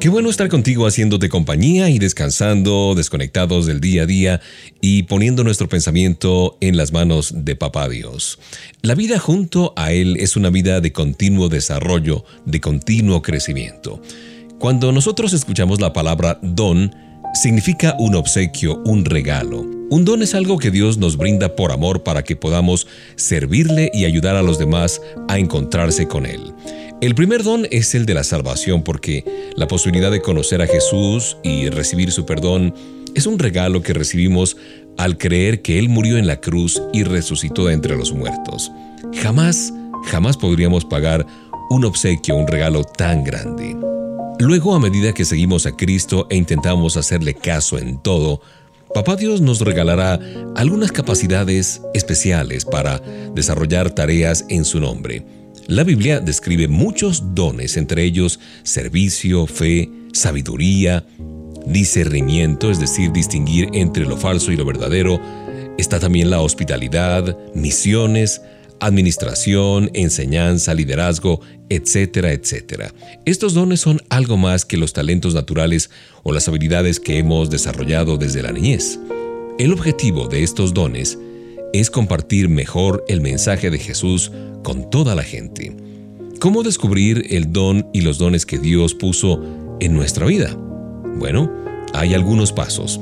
[0.00, 4.40] Qué bueno estar contigo haciéndote compañía y descansando, desconectados del día a día
[4.80, 8.38] y poniendo nuestro pensamiento en las manos de Papá Dios.
[8.80, 14.00] La vida junto a Él es una vida de continuo desarrollo, de continuo crecimiento.
[14.58, 16.94] Cuando nosotros escuchamos la palabra don,
[17.34, 19.79] significa un obsequio, un regalo.
[19.90, 24.04] Un don es algo que Dios nos brinda por amor para que podamos servirle y
[24.04, 26.54] ayudar a los demás a encontrarse con Él.
[27.00, 29.24] El primer don es el de la salvación porque
[29.56, 32.72] la posibilidad de conocer a Jesús y recibir su perdón
[33.16, 34.56] es un regalo que recibimos
[34.96, 38.70] al creer que Él murió en la cruz y resucitó de entre los muertos.
[39.20, 39.74] Jamás,
[40.04, 41.26] jamás podríamos pagar
[41.68, 43.76] un obsequio, un regalo tan grande.
[44.38, 48.40] Luego, a medida que seguimos a Cristo e intentamos hacerle caso en todo,
[48.94, 50.18] Papá Dios nos regalará
[50.56, 52.98] algunas capacidades especiales para
[53.34, 55.24] desarrollar tareas en su nombre.
[55.68, 61.04] La Biblia describe muchos dones, entre ellos servicio, fe, sabiduría,
[61.66, 65.20] discernimiento, es decir, distinguir entre lo falso y lo verdadero.
[65.78, 68.42] Está también la hospitalidad, misiones,
[68.80, 72.92] administración, enseñanza, liderazgo, etcétera, etcétera.
[73.24, 75.90] Estos dones son algo más que los talentos naturales
[76.22, 78.98] o las habilidades que hemos desarrollado desde la niñez.
[79.58, 81.18] El objetivo de estos dones
[81.72, 84.32] es compartir mejor el mensaje de Jesús
[84.62, 85.76] con toda la gente.
[86.40, 89.42] ¿Cómo descubrir el don y los dones que Dios puso
[89.80, 90.56] en nuestra vida?
[91.18, 91.52] Bueno,
[91.92, 93.00] hay algunos pasos.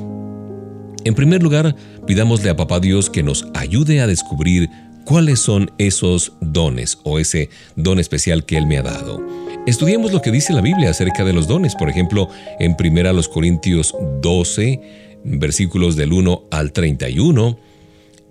[1.05, 1.75] En primer lugar,
[2.05, 4.69] pidámosle a Papá Dios que nos ayude a descubrir
[5.09, 9.19] cuáles son esos dones o ese don especial que Él me ha dado.
[9.65, 13.95] Estudiemos lo que dice la Biblia acerca de los dones, por ejemplo, en 1 Corintios
[14.21, 14.79] 12,
[15.23, 17.57] versículos del 1 al 31,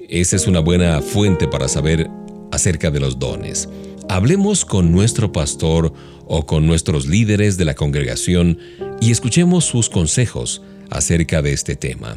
[0.08, 2.08] esa es una buena fuente para saber
[2.52, 3.68] acerca de los dones.
[4.08, 5.92] Hablemos con nuestro pastor
[6.26, 8.56] o con nuestros líderes de la congregación
[9.00, 12.16] y escuchemos sus consejos acerca de este tema.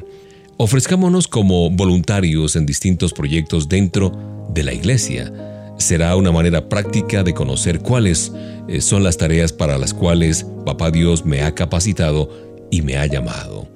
[0.57, 4.11] Ofrezcámonos como voluntarios en distintos proyectos dentro
[4.53, 5.31] de la iglesia.
[5.77, 8.31] Será una manera práctica de conocer cuáles
[8.67, 12.29] eh, son las tareas para las cuales Papá Dios me ha capacitado
[12.69, 13.67] y me ha llamado.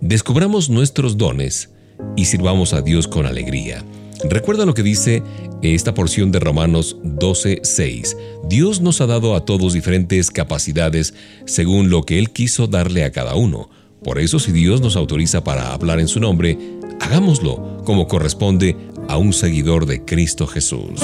[0.00, 1.70] Descubramos nuestros dones
[2.16, 3.84] y sirvamos a Dios con alegría.
[4.24, 5.22] Recuerda lo que dice
[5.62, 8.16] esta porción de Romanos 12:6.
[8.48, 11.14] Dios nos ha dado a todos diferentes capacidades
[11.46, 13.70] según lo que Él quiso darle a cada uno.
[14.04, 16.58] Por eso si Dios nos autoriza para hablar en su nombre,
[17.00, 18.76] hagámoslo como corresponde
[19.08, 21.00] a un seguidor de Cristo Jesús.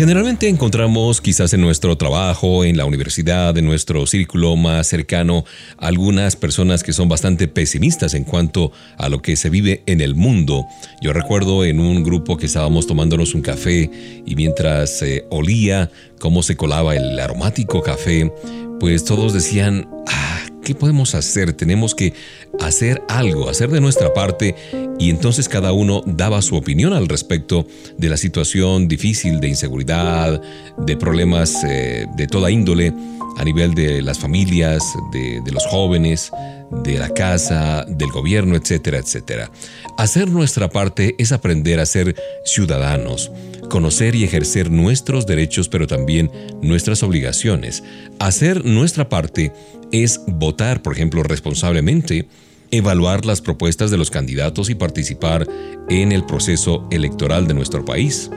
[0.00, 5.44] Generalmente encontramos quizás en nuestro trabajo, en la universidad, en nuestro círculo más cercano,
[5.76, 10.14] algunas personas que son bastante pesimistas en cuanto a lo que se vive en el
[10.14, 10.64] mundo.
[11.02, 13.90] Yo recuerdo en un grupo que estábamos tomándonos un café
[14.24, 18.32] y mientras se olía cómo se colaba el aromático café,
[18.80, 20.19] pues todos decían, ah,
[20.70, 21.52] ¿qué podemos hacer?
[21.52, 22.14] Tenemos que
[22.60, 24.54] hacer algo, hacer de nuestra parte
[25.00, 27.66] y entonces cada uno daba su opinión al respecto
[27.98, 30.40] de la situación difícil de inseguridad,
[30.78, 32.94] de problemas eh, de toda índole
[33.36, 36.30] a nivel de las familias, de, de los jóvenes,
[36.84, 39.50] de la casa, del gobierno, etcétera, etcétera.
[39.98, 43.32] Hacer nuestra parte es aprender a ser ciudadanos,
[43.68, 46.30] conocer y ejercer nuestros derechos, pero también
[46.62, 47.82] nuestras obligaciones.
[48.20, 49.52] Hacer nuestra parte
[49.92, 52.28] es votar, por ejemplo, responsablemente,
[52.70, 55.46] evaluar las propuestas de los candidatos y participar
[55.88, 58.30] en el proceso electoral de nuestro país.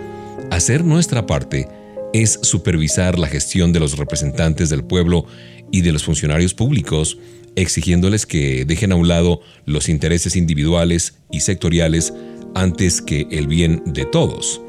[0.51, 1.67] Hacer nuestra parte
[2.13, 5.25] es supervisar la gestión de los representantes del pueblo
[5.71, 7.17] y de los funcionarios públicos,
[7.55, 12.13] exigiéndoles que dejen a un lado los intereses individuales y sectoriales
[12.55, 14.61] antes que el bien de todos.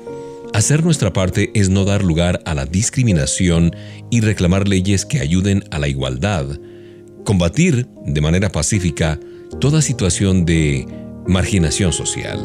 [0.55, 3.75] Hacer nuestra parte es no dar lugar a la discriminación
[4.11, 6.59] y reclamar leyes que ayuden a la igualdad,
[7.25, 9.19] combatir de manera pacífica
[9.61, 10.87] toda situación de
[11.27, 12.39] marginación social.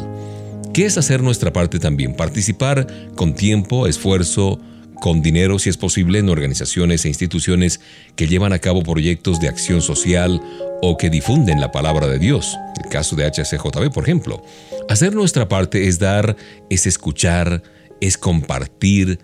[0.72, 2.14] ¿Qué es hacer nuestra parte también?
[2.14, 4.60] Participar con tiempo, esfuerzo,
[5.00, 7.80] con dinero si es posible en organizaciones e instituciones
[8.14, 10.40] que llevan a cabo proyectos de acción social
[10.82, 12.56] o que difunden la palabra de Dios.
[12.82, 14.42] El caso de HCJB, por ejemplo.
[14.88, 16.36] Hacer nuestra parte es dar,
[16.68, 17.62] es escuchar,
[18.00, 19.18] es compartir,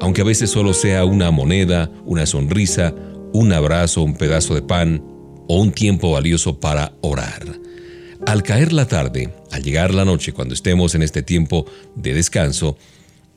[0.00, 2.94] aunque a veces solo sea una moneda, una sonrisa,
[3.32, 5.02] un abrazo, un pedazo de pan
[5.48, 7.44] o un tiempo valioso para orar.
[8.26, 12.76] Al caer la tarde, al llegar la noche, cuando estemos en este tiempo de descanso,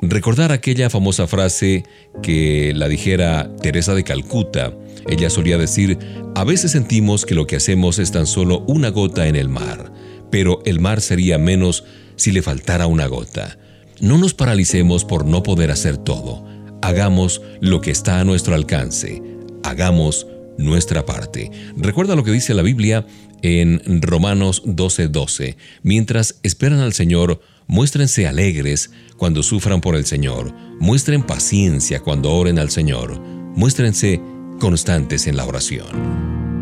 [0.01, 1.83] recordar aquella famosa frase
[2.21, 4.73] que la dijera Teresa de Calcuta.
[5.09, 5.97] Ella solía decir,
[6.35, 9.91] a veces sentimos que lo que hacemos es tan solo una gota en el mar,
[10.29, 11.83] pero el mar sería menos
[12.15, 13.57] si le faltara una gota.
[14.01, 16.45] No nos paralicemos por no poder hacer todo.
[16.81, 19.34] Hagamos lo que está a nuestro alcance.
[19.65, 20.27] Hagamos
[20.59, 21.49] nuestra parte.
[21.75, 23.07] Recuerda lo que dice la Biblia
[23.41, 25.57] en Romanos 12:12.
[25.81, 30.53] Mientras esperan al Señor, muéstrense alegres cuando sufran por el Señor.
[30.79, 33.19] Muestren paciencia cuando oren al Señor.
[33.19, 34.21] Muéstrense
[34.59, 36.54] constantes en la oración.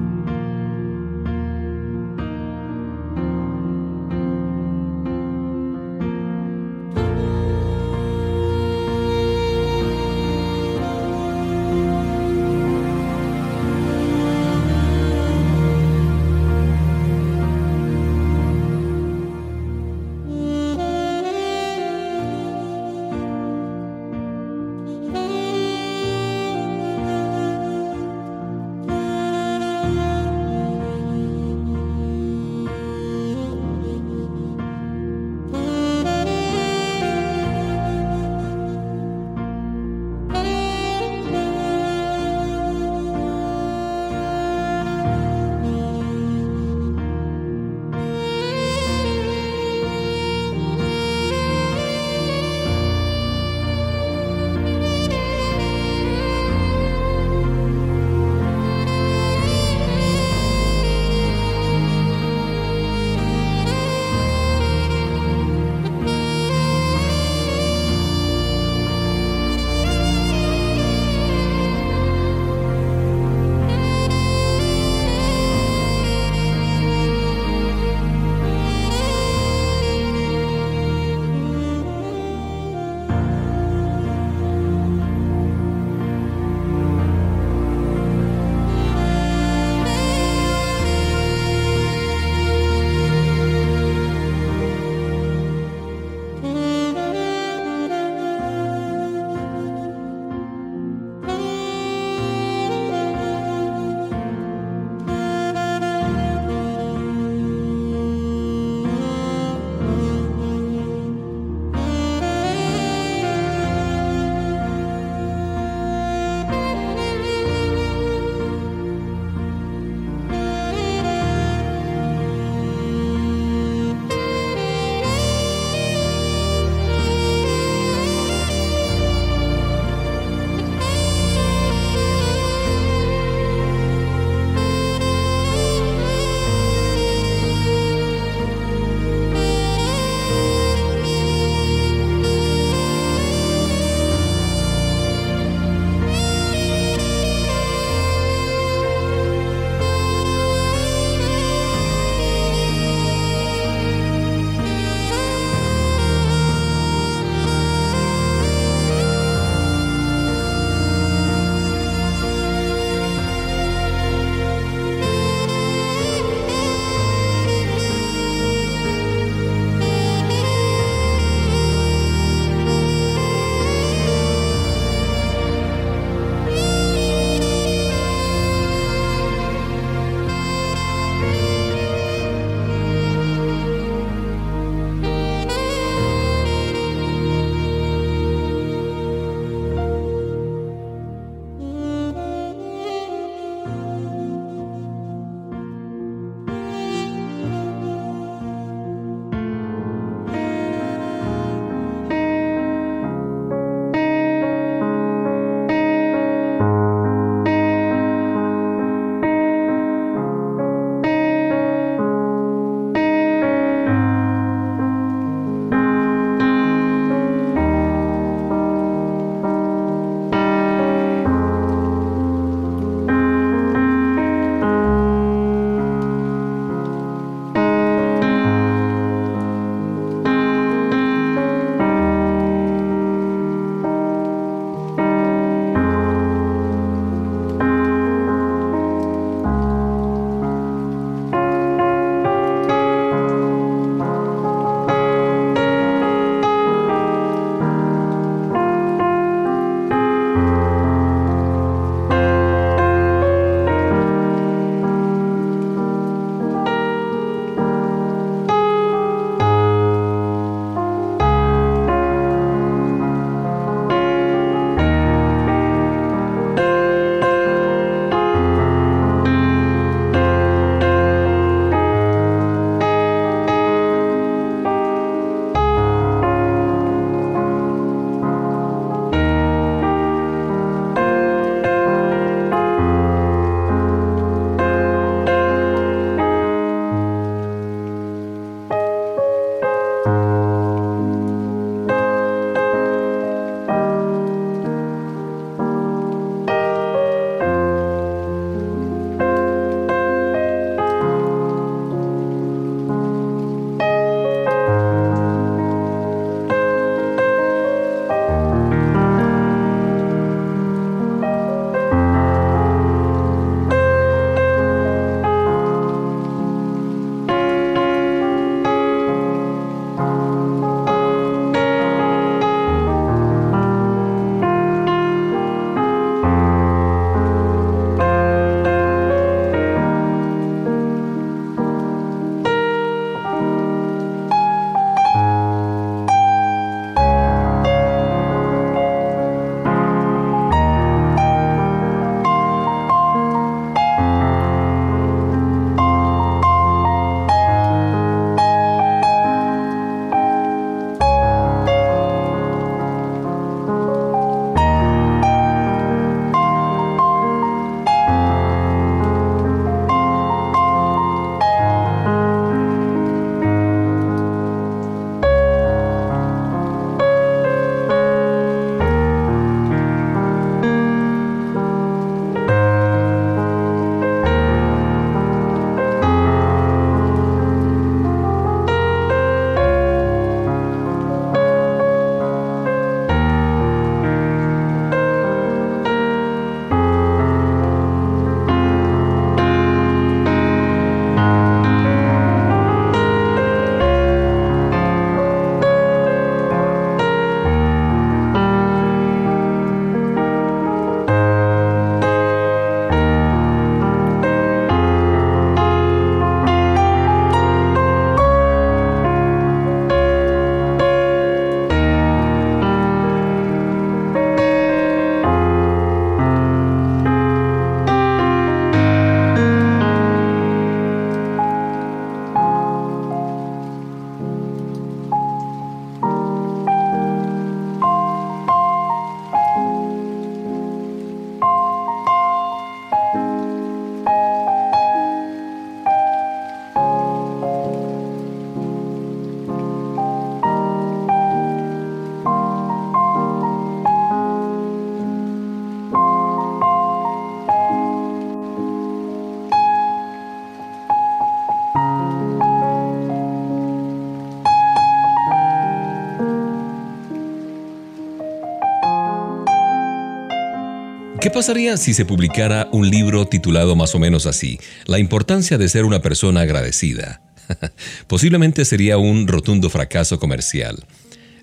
[461.33, 465.83] Pasaría si se publicara un libro titulado más o menos así, La importancia de ser
[465.83, 467.21] una persona agradecida?
[468.07, 470.85] Posiblemente sería un rotundo fracaso comercial.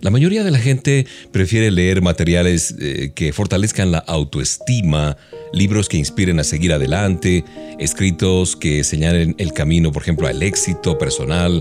[0.00, 5.18] La mayoría de la gente prefiere leer materiales eh, que fortalezcan la autoestima,
[5.52, 7.44] libros que inspiren a seguir adelante,
[7.78, 11.60] escritos que señalen el camino, por ejemplo, al éxito personal.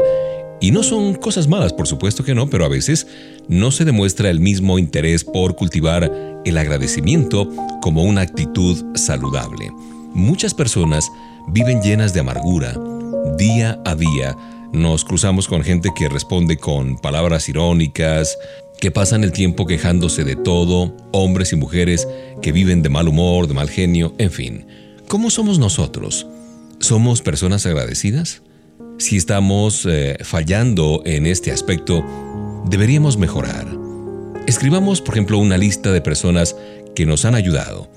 [0.61, 3.07] Y no son cosas malas, por supuesto que no, pero a veces
[3.47, 6.11] no se demuestra el mismo interés por cultivar
[6.45, 7.49] el agradecimiento
[7.81, 9.71] como una actitud saludable.
[10.13, 11.09] Muchas personas
[11.47, 12.75] viven llenas de amargura,
[13.37, 14.35] día a día,
[14.71, 18.37] nos cruzamos con gente que responde con palabras irónicas,
[18.79, 22.07] que pasan el tiempo quejándose de todo, hombres y mujeres
[22.41, 24.67] que viven de mal humor, de mal genio, en fin.
[25.07, 26.27] ¿Cómo somos nosotros?
[26.79, 28.43] ¿Somos personas agradecidas?
[28.99, 32.05] Si estamos eh, fallando en este aspecto,
[32.69, 33.67] deberíamos mejorar.
[34.45, 36.55] Escribamos, por ejemplo, una lista de personas
[36.99, 37.89] que nos han ayudado.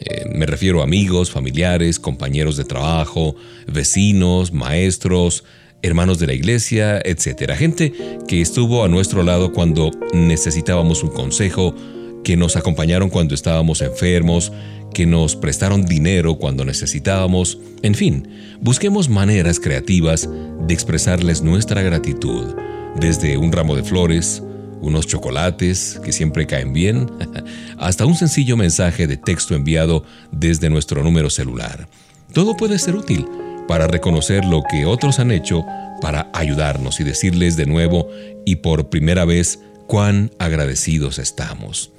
[0.00, 3.34] Eh, me refiero a amigos, familiares, compañeros de trabajo,
[3.66, 5.44] vecinos, maestros,
[5.80, 7.56] hermanos de la iglesia, etcétera.
[7.56, 7.90] Gente
[8.28, 11.74] que estuvo a nuestro lado cuando necesitábamos un consejo,
[12.22, 14.52] que nos acompañaron cuando estábamos enfermos,
[14.92, 17.56] que nos prestaron dinero cuando necesitábamos.
[17.82, 18.28] En fin,
[18.60, 20.28] busquemos maneras creativas
[20.66, 22.54] de expresarles nuestra gratitud,
[22.94, 24.42] desde un ramo de flores,
[24.80, 27.10] unos chocolates que siempre caen bien,
[27.78, 31.88] hasta un sencillo mensaje de texto enviado desde nuestro número celular.
[32.32, 33.26] Todo puede ser útil
[33.68, 35.64] para reconocer lo que otros han hecho
[36.00, 38.08] para ayudarnos y decirles de nuevo
[38.44, 41.92] y por primera vez cuán agradecidos estamos.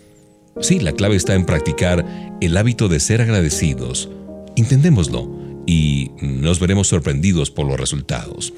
[0.59, 2.05] Sí, la clave está en practicar
[2.41, 4.09] el hábito de ser agradecidos.
[4.55, 5.29] Intentémoslo
[5.65, 8.53] y nos veremos sorprendidos por los resultados.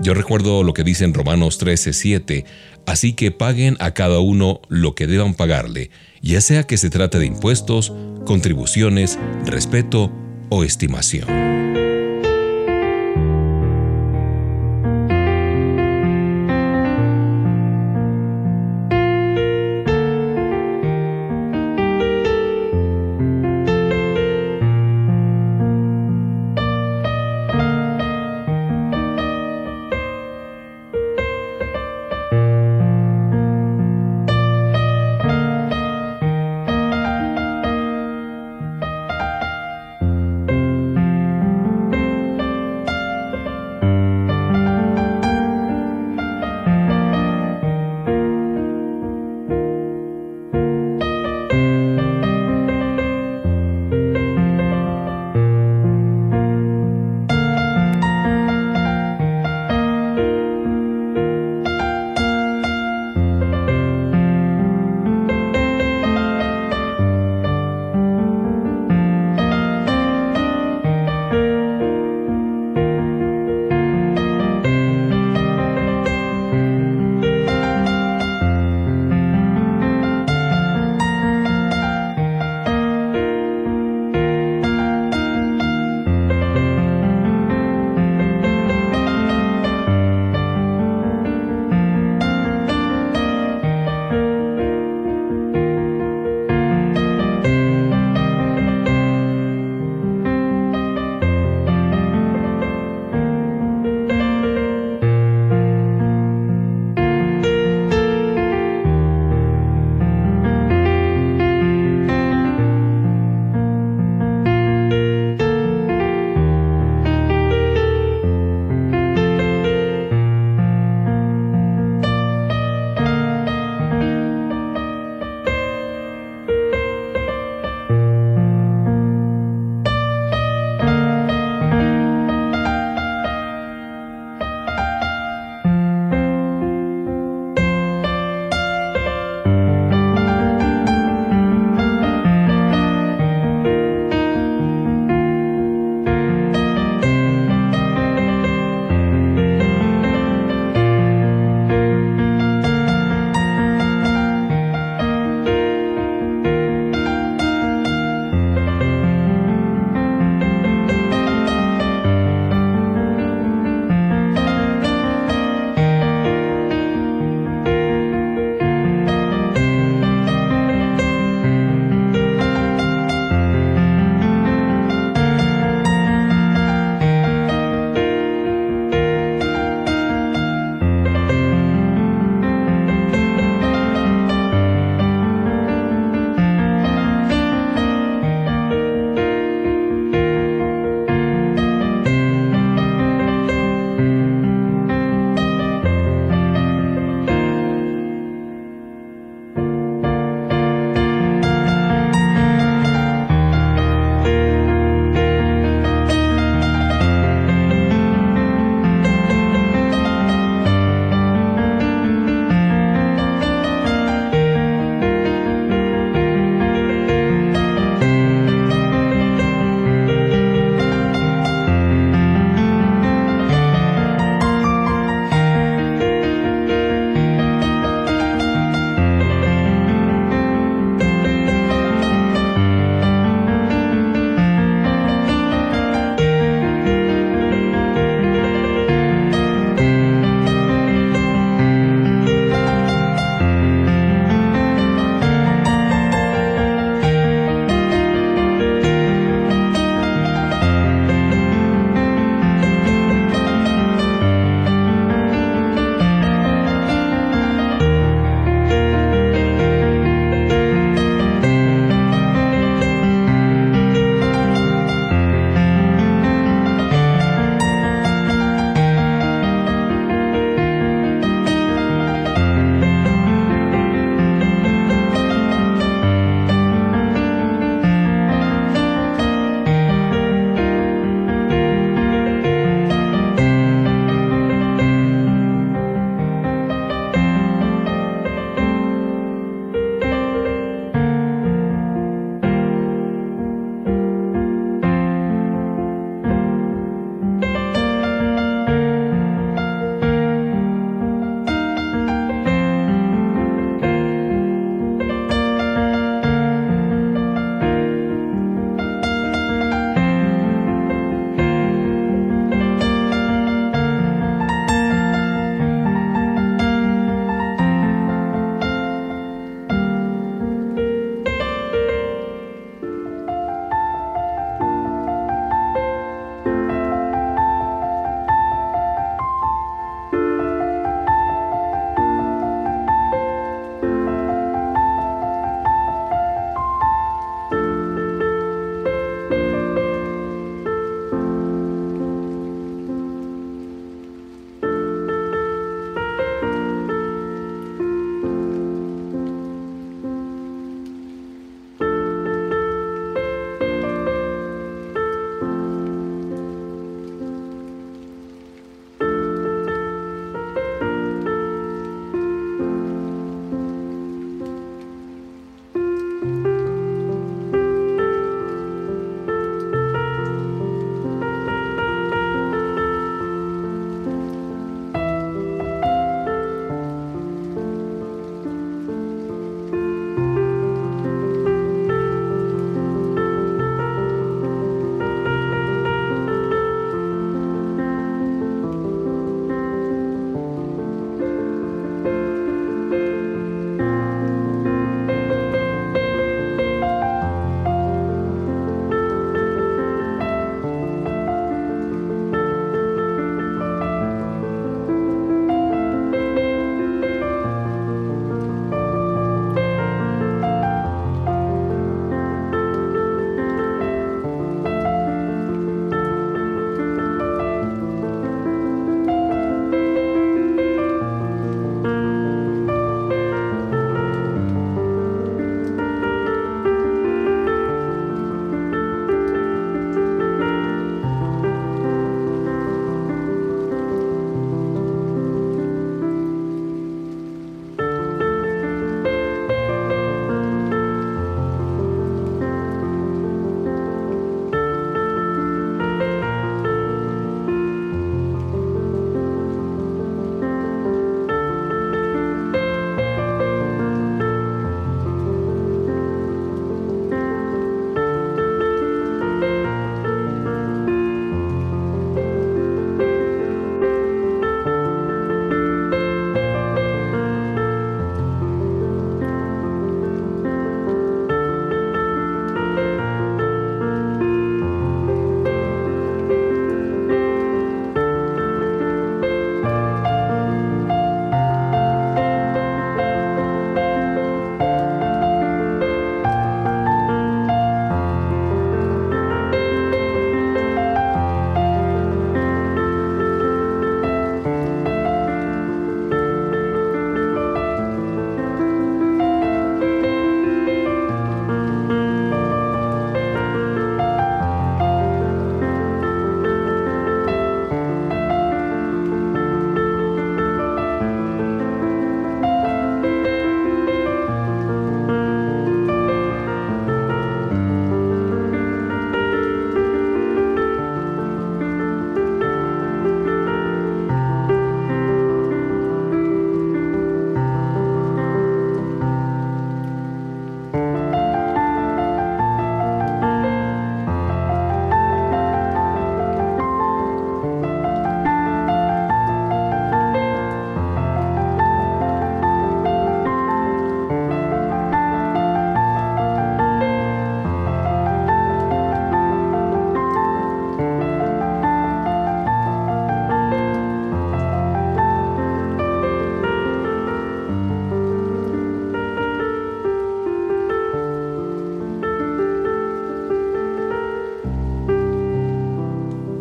[0.00, 2.44] Yo recuerdo lo que dice en Romanos 13:7,
[2.88, 5.90] así que paguen a cada uno lo que deban pagarle,
[6.22, 7.92] ya sea que se trate de impuestos,
[8.24, 10.10] contribuciones, respeto
[10.48, 11.67] o estimación.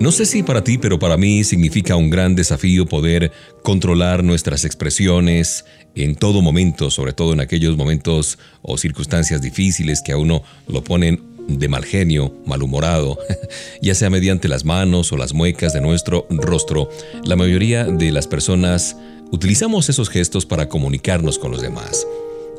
[0.08, 4.64] No sé si para ti, pero para mí significa un gran desafío poder controlar nuestras
[4.64, 5.66] expresiones
[5.96, 10.82] en todo momento, sobre todo en aquellos momentos o circunstancias difíciles que a uno lo
[10.82, 13.20] ponen de mal genio, malhumorado,
[13.82, 16.90] ya sea mediante las manos o las muecas de nuestro rostro.
[17.26, 18.96] La mayoría de las personas
[19.34, 22.08] utilizamos esos gestos para comunicarnos con los demás.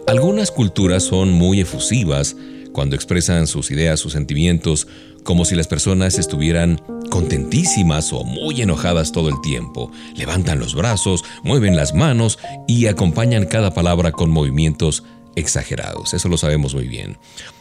[0.07, 2.37] Algunas culturas son muy efusivas
[2.73, 4.87] cuando expresan sus ideas, sus sentimientos,
[5.25, 9.91] como si las personas estuvieran contentísimas o muy enojadas todo el tiempo.
[10.17, 15.05] Levantan los brazos, mueven las manos y acompañan cada palabra con movimientos
[15.37, 16.15] exagerados.
[16.15, 17.17] Eso lo sabemos muy bien.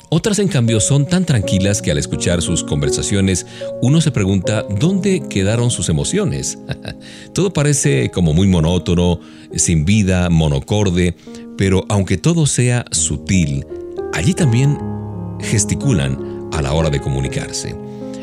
[0.09, 3.45] Otras, en cambio, son tan tranquilas que al escuchar sus conversaciones
[3.81, 6.57] uno se pregunta dónde quedaron sus emociones.
[7.33, 9.19] todo parece como muy monótono,
[9.53, 11.15] sin vida, monocorde,
[11.57, 13.65] pero aunque todo sea sutil,
[14.13, 14.77] allí también
[15.39, 17.75] gesticulan a la hora de comunicarse.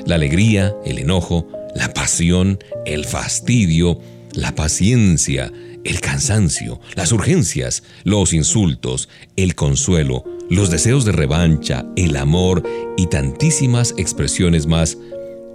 [0.06, 3.98] La alegría, el enojo, la pasión, el fastidio,
[4.32, 5.52] la paciencia,
[5.84, 12.62] el cansancio, las urgencias, los insultos, el consuelo, los deseos de revancha, el amor
[12.96, 14.98] y tantísimas expresiones más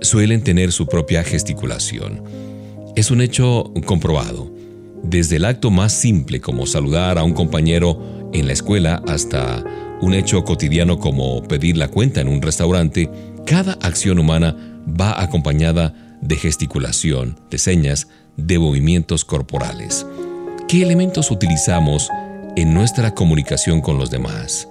[0.02, 2.24] suelen tener su propia gesticulación.
[2.96, 4.52] Es un hecho comprobado.
[5.04, 9.64] Desde el acto más simple como saludar a un compañero en la escuela hasta
[10.02, 13.10] un hecho cotidiano como pedir la cuenta en un restaurante,
[13.46, 14.56] cada acción humana
[15.00, 18.08] va acompañada de gesticulación, de señas,
[18.38, 20.06] de movimientos corporales.
[20.68, 22.10] ¿Qué elementos utilizamos
[22.56, 24.68] en nuestra comunicación con los demás?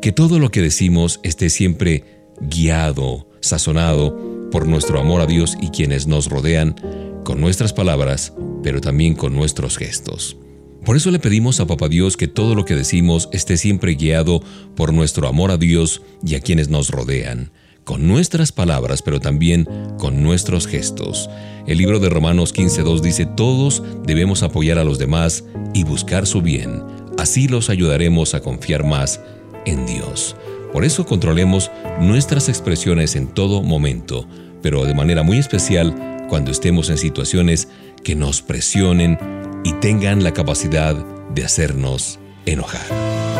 [0.00, 2.04] Que todo lo que decimos esté siempre
[2.40, 6.76] guiado, sazonado por nuestro amor a Dios y quienes nos rodean,
[7.24, 8.32] con nuestras palabras,
[8.62, 10.36] pero también con nuestros gestos.
[10.84, 14.42] Por eso le pedimos a Papá Dios que todo lo que decimos esté siempre guiado
[14.76, 17.52] por nuestro amor a Dios y a quienes nos rodean,
[17.84, 19.66] con nuestras palabras, pero también
[19.98, 21.30] con nuestros gestos.
[21.66, 26.42] El libro de Romanos 15.2 dice, todos debemos apoyar a los demás y buscar su
[26.42, 26.82] bien.
[27.16, 29.22] Así los ayudaremos a confiar más
[29.64, 30.36] en Dios.
[30.70, 34.28] Por eso controlemos nuestras expresiones en todo momento,
[34.60, 37.68] pero de manera muy especial cuando estemos en situaciones
[38.02, 39.18] que nos presionen
[39.64, 43.33] y tengan la capacidad de hacernos enojar.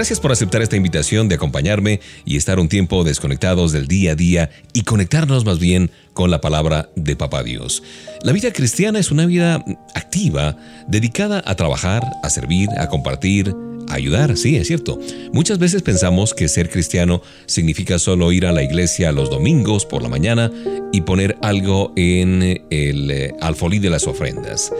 [0.00, 4.14] Gracias por aceptar esta invitación de acompañarme y estar un tiempo desconectados del día a
[4.14, 7.82] día y conectarnos más bien con la palabra de Papá Dios.
[8.22, 9.62] La vida cristiana es una vida
[9.94, 10.56] activa,
[10.88, 13.54] dedicada a trabajar, a servir, a compartir,
[13.90, 14.98] a ayudar, sí, es cierto.
[15.34, 20.02] Muchas veces pensamos que ser cristiano significa solo ir a la iglesia los domingos por
[20.02, 20.50] la mañana
[20.94, 24.72] y poner algo en el eh, alfolí de las ofrendas.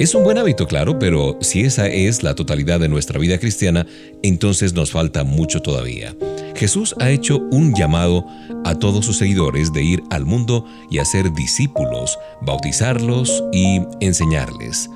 [0.00, 3.86] Es un buen hábito, claro, pero si esa es la totalidad de nuestra vida cristiana,
[4.22, 6.16] entonces nos falta mucho todavía.
[6.56, 8.24] Jesús ha hecho un llamado
[8.64, 14.88] a todos sus seguidores de ir al mundo y hacer discípulos, bautizarlos y enseñarles.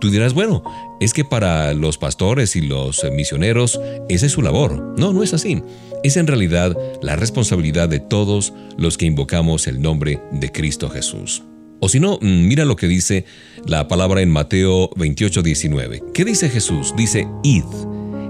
[0.00, 0.62] Tú dirás, bueno,
[1.00, 4.94] es que para los pastores y los misioneros esa es su labor.
[4.96, 5.60] No, no es así.
[6.04, 11.42] Es en realidad la responsabilidad de todos los que invocamos el nombre de Cristo Jesús.
[11.84, 13.24] O si no, mm, mira lo que dice
[13.66, 16.00] la palabra en Mateo 28, 19.
[16.14, 16.94] ¿Qué dice Jesús?
[16.96, 17.64] Dice, id.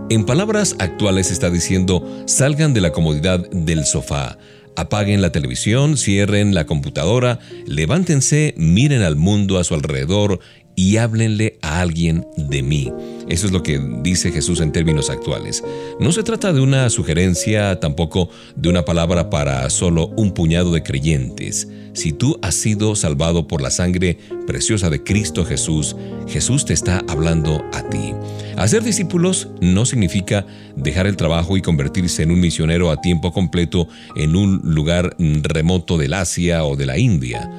[0.09, 4.39] En palabras actuales está diciendo, salgan de la comodidad del sofá,
[4.75, 10.41] apaguen la televisión, cierren la computadora, levántense, miren al mundo a su alrededor
[10.75, 12.93] y háblenle a alguien de mí.
[13.29, 15.63] Eso es lo que dice Jesús en términos actuales.
[16.01, 20.83] No se trata de una sugerencia, tampoco de una palabra para solo un puñado de
[20.83, 21.69] creyentes.
[21.95, 25.95] Si tú has sido salvado por la sangre preciosa de Cristo Jesús,
[26.27, 28.15] Jesús te está hablando a ti.
[28.57, 30.47] Hacer discípulos no significa
[30.77, 35.99] dejar el trabajo y convertirse en un misionero a tiempo completo en un lugar remoto
[35.99, 37.51] del Asia o de la India.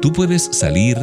[0.00, 0.98] Tú puedes salir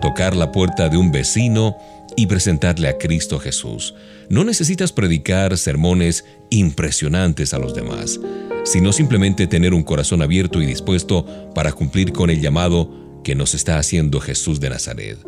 [0.00, 1.76] tocar la puerta de un vecino
[2.16, 3.94] y presentarle a Cristo Jesús.
[4.28, 8.20] No necesitas predicar sermones impresionantes a los demás,
[8.64, 11.24] sino simplemente tener un corazón abierto y dispuesto
[11.54, 15.18] para cumplir con el llamado que nos está haciendo Jesús de Nazaret.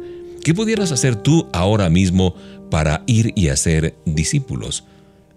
[0.42, 2.34] ¿Qué pudieras hacer tú ahora mismo
[2.70, 4.84] para ir y hacer discípulos?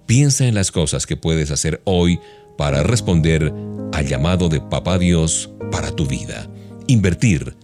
[0.06, 2.20] Piensa en las cosas que puedes hacer hoy
[2.58, 3.54] para responder
[3.94, 6.50] al llamado de Papá Dios para tu vida.
[6.88, 7.56] Invertir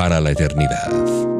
[0.00, 1.39] para la eternidad.